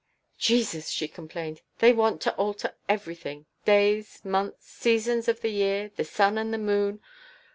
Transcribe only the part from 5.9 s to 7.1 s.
the sun and the moon!